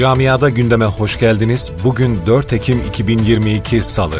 Camiada 0.00 0.48
gündeme 0.48 0.84
hoş 0.84 1.18
geldiniz. 1.18 1.72
Bugün 1.84 2.18
4 2.26 2.52
Ekim 2.52 2.80
2022 2.88 3.82
Salı. 3.82 4.14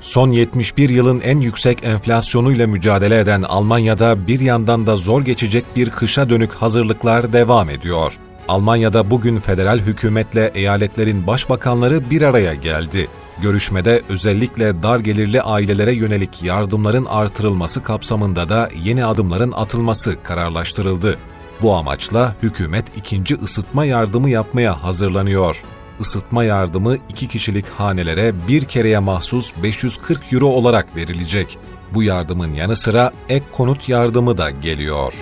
Son 0.00 0.30
71 0.30 0.88
yılın 0.88 1.20
en 1.20 1.40
yüksek 1.40 1.84
enflasyonuyla 1.84 2.66
mücadele 2.66 3.18
eden 3.18 3.42
Almanya'da 3.42 4.26
bir 4.26 4.40
yandan 4.40 4.86
da 4.86 4.96
zor 4.96 5.22
geçecek 5.22 5.64
bir 5.76 5.90
kışa 5.90 6.30
dönük 6.30 6.54
hazırlıklar 6.54 7.32
devam 7.32 7.70
ediyor. 7.70 8.18
Almanya'da 8.48 9.10
bugün 9.10 9.40
federal 9.40 9.78
hükümetle 9.78 10.50
eyaletlerin 10.54 11.26
başbakanları 11.26 12.10
bir 12.10 12.22
araya 12.22 12.54
geldi. 12.54 13.08
Görüşmede 13.42 14.02
özellikle 14.08 14.82
dar 14.82 15.00
gelirli 15.00 15.42
ailelere 15.42 15.94
yönelik 15.94 16.42
yardımların 16.42 17.04
artırılması 17.04 17.82
kapsamında 17.82 18.48
da 18.48 18.68
yeni 18.82 19.04
adımların 19.04 19.52
atılması 19.52 20.22
kararlaştırıldı. 20.22 21.18
Bu 21.62 21.74
amaçla 21.74 22.34
hükümet 22.42 22.84
ikinci 22.96 23.34
ısıtma 23.34 23.84
yardımı 23.84 24.30
yapmaya 24.30 24.82
hazırlanıyor. 24.82 25.62
Isıtma 26.00 26.44
yardımı 26.44 26.96
iki 27.08 27.28
kişilik 27.28 27.68
hanelere 27.68 28.48
bir 28.48 28.64
kereye 28.64 28.98
mahsus 28.98 29.52
540 29.62 30.32
euro 30.32 30.46
olarak 30.46 30.96
verilecek. 30.96 31.58
Bu 31.94 32.02
yardımın 32.02 32.52
yanı 32.52 32.76
sıra 32.76 33.12
ek 33.28 33.44
konut 33.52 33.88
yardımı 33.88 34.38
da 34.38 34.50
geliyor. 34.50 35.14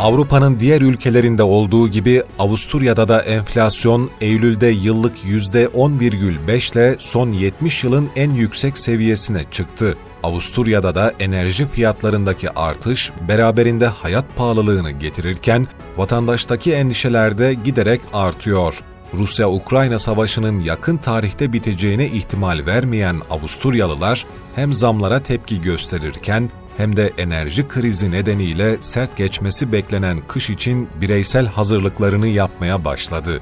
Avrupa'nın 0.00 0.60
diğer 0.60 0.80
ülkelerinde 0.80 1.42
olduğu 1.42 1.88
gibi 1.88 2.22
Avusturya'da 2.38 3.08
da 3.08 3.22
enflasyon 3.22 4.10
Eylül'de 4.20 4.66
yıllık 4.66 5.16
%10,5 5.18 6.72
ile 6.72 6.96
son 6.98 7.32
70 7.32 7.84
yılın 7.84 8.10
en 8.16 8.30
yüksek 8.30 8.78
seviyesine 8.78 9.44
çıktı. 9.50 9.96
Avusturya'da 10.22 10.94
da 10.94 11.14
enerji 11.20 11.66
fiyatlarındaki 11.66 12.50
artış 12.50 13.12
beraberinde 13.28 13.86
hayat 13.86 14.24
pahalılığını 14.36 14.90
getirirken 14.90 15.66
vatandaştaki 15.96 16.72
endişeler 16.72 17.38
de 17.38 17.54
giderek 17.54 18.00
artıyor. 18.12 18.80
Rusya-Ukrayna 19.14 19.98
savaşının 19.98 20.60
yakın 20.60 20.96
tarihte 20.96 21.52
biteceğine 21.52 22.06
ihtimal 22.06 22.66
vermeyen 22.66 23.20
Avusturyalılar 23.30 24.26
hem 24.54 24.74
zamlara 24.74 25.20
tepki 25.20 25.62
gösterirken 25.62 26.50
hem 26.76 26.96
de 26.96 27.12
enerji 27.18 27.68
krizi 27.68 28.10
nedeniyle 28.10 28.76
sert 28.80 29.16
geçmesi 29.16 29.72
beklenen 29.72 30.18
kış 30.28 30.50
için 30.50 30.88
bireysel 31.00 31.46
hazırlıklarını 31.46 32.26
yapmaya 32.26 32.84
başladı. 32.84 33.40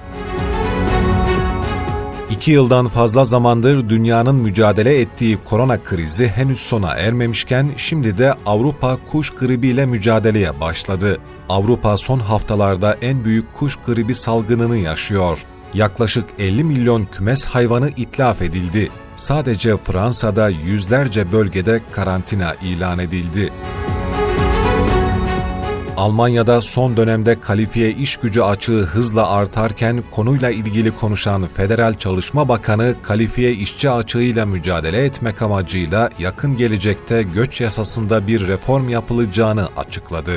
İki 2.30 2.50
yıldan 2.50 2.88
fazla 2.88 3.24
zamandır 3.24 3.88
dünyanın 3.88 4.34
mücadele 4.34 5.00
ettiği 5.00 5.38
korona 5.44 5.82
krizi 5.82 6.28
henüz 6.28 6.60
sona 6.60 6.94
ermemişken 6.94 7.70
şimdi 7.76 8.18
de 8.18 8.34
Avrupa 8.46 8.98
kuş 9.10 9.30
gribiyle 9.30 9.86
mücadeleye 9.86 10.60
başladı. 10.60 11.18
Avrupa 11.48 11.96
son 11.96 12.18
haftalarda 12.18 12.96
en 13.02 13.24
büyük 13.24 13.52
kuş 13.52 13.76
gribi 13.76 14.14
salgınını 14.14 14.76
yaşıyor. 14.76 15.44
Yaklaşık 15.74 16.24
50 16.38 16.64
milyon 16.64 17.04
kümes 17.04 17.44
hayvanı 17.44 17.90
itlaf 17.96 18.42
edildi 18.42 18.90
sadece 19.16 19.76
Fransa'da 19.76 20.48
yüzlerce 20.48 21.32
bölgede 21.32 21.80
karantina 21.92 22.54
ilan 22.54 22.98
edildi. 22.98 23.52
Almanya'da 25.96 26.60
son 26.60 26.96
dönemde 26.96 27.40
kalifiye 27.40 27.90
iş 27.90 28.16
gücü 28.16 28.40
açığı 28.40 28.82
hızla 28.82 29.30
artarken 29.30 30.02
konuyla 30.10 30.50
ilgili 30.50 30.96
konuşan 30.96 31.46
Federal 31.46 31.94
Çalışma 31.94 32.48
Bakanı 32.48 32.94
kalifiye 33.02 33.52
işçi 33.52 33.90
açığıyla 33.90 34.46
mücadele 34.46 35.04
etmek 35.04 35.42
amacıyla 35.42 36.10
yakın 36.18 36.56
gelecekte 36.56 37.22
göç 37.22 37.60
yasasında 37.60 38.26
bir 38.26 38.48
reform 38.48 38.88
yapılacağını 38.88 39.68
açıkladı. 39.76 40.32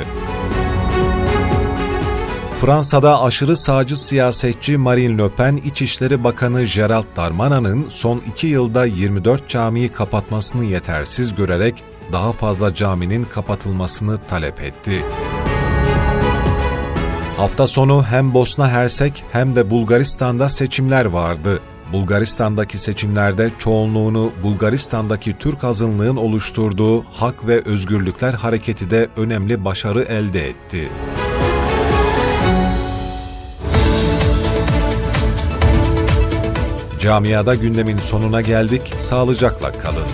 Fransa'da 2.56 3.22
aşırı 3.22 3.56
sağcı 3.56 3.96
siyasetçi 3.96 4.76
Marine 4.76 5.22
Le 5.22 5.28
Pen, 5.28 5.56
İçişleri 5.56 6.24
Bakanı 6.24 6.64
Gerald 6.64 7.04
Darmanin'in 7.16 7.86
son 7.88 8.22
iki 8.30 8.46
yılda 8.46 8.84
24 8.84 9.48
camiyi 9.48 9.88
kapatmasını 9.88 10.64
yetersiz 10.64 11.34
görerek 11.34 11.82
daha 12.12 12.32
fazla 12.32 12.74
caminin 12.74 13.24
kapatılmasını 13.24 14.18
talep 14.28 14.60
etti. 14.60 15.02
Hafta 17.36 17.66
sonu 17.66 18.04
hem 18.04 18.34
Bosna 18.34 18.68
Hersek 18.68 19.24
hem 19.32 19.56
de 19.56 19.70
Bulgaristan'da 19.70 20.48
seçimler 20.48 21.04
vardı. 21.04 21.60
Bulgaristan'daki 21.92 22.78
seçimlerde 22.78 23.50
çoğunluğunu 23.58 24.32
Bulgaristan'daki 24.42 25.38
Türk 25.38 25.64
azınlığın 25.64 26.16
oluşturduğu 26.16 27.02
Hak 27.02 27.46
ve 27.46 27.60
Özgürlükler 27.60 28.34
Hareketi 28.34 28.90
de 28.90 29.08
önemli 29.16 29.64
başarı 29.64 30.02
elde 30.02 30.48
etti. 30.48 30.88
Camiada 37.06 37.54
gündemin 37.54 37.96
sonuna 37.96 38.40
geldik. 38.40 38.94
Sağlıcakla 38.98 39.72
kalın. 39.72 40.06